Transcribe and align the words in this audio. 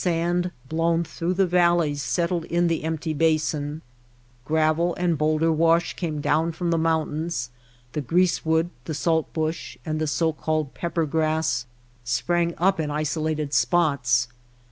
sand 0.03 0.49
blown 0.67 1.03
through 1.03 1.35
the 1.35 1.45
valleys 1.45 2.01
settled 2.01 2.43
in 2.45 2.65
the 2.67 2.83
empty 2.83 3.13
basin; 3.13 3.83
gravel 4.45 4.95
and 4.95 5.15
bowlder 5.15 5.51
wash 5.51 5.93
came 5.95 6.19
down 6.19 6.51
from 6.51 6.71
the 6.71 6.77
mountains; 6.79 7.51
the 7.93 8.01
grease 8.01 8.43
wood, 8.43 8.71
the 8.85 8.95
salt 8.95 9.31
bush, 9.31 9.77
and 9.85 10.01
the 10.01 10.07
so 10.07 10.33
called 10.33 10.73
pepper 10.73 11.05
grass 11.05 11.67
sprang 12.03 12.51
up 12.57 12.79
in 12.79 12.89
isolated 12.89 13.53
spots. 13.53 14.27